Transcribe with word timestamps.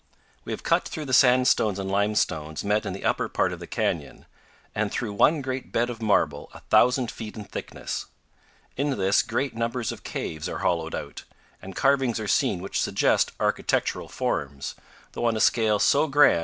We 0.45 0.51
have 0.51 0.63
cut 0.63 0.85
through 0.87 1.05
the 1.05 1.13
sandstones 1.13 1.77
and 1.77 1.91
limestones 1.91 2.63
met 2.63 2.87
in 2.87 2.93
the 2.93 3.05
upper 3.05 3.29
part 3.29 3.53
of 3.53 3.59
the 3.59 3.67
canyon, 3.67 4.25
and 4.73 4.91
through 4.91 5.13
one 5.13 5.43
great 5.43 5.71
bed 5.71 5.91
of 5.91 6.01
marble 6.01 6.49
a 6.55 6.61
thousand 6.61 7.11
feet 7.11 7.37
in 7.37 7.43
thickness. 7.43 8.07
In 8.75 8.97
this, 8.97 9.21
great 9.21 9.55
numbers 9.55 9.91
of 9.91 10.03
caves 10.03 10.49
are 10.49 10.57
hollowed 10.65 10.95
out, 10.95 11.23
and 11.61 11.75
carvings 11.75 12.19
are 12.19 12.27
seen 12.27 12.63
which 12.63 12.81
suggest 12.81 13.33
architectural 13.39 14.09
forms, 14.09 14.73
though 15.11 15.25
on 15.25 15.37
a 15.37 15.39
scale 15.39 15.77
so 15.77 16.07
grand 16.07 16.07
that 16.07 16.07
architec 16.07 16.07
239 16.07 16.07
powell 16.07 16.09
canyons 16.09 16.15
154. 16.15 16.37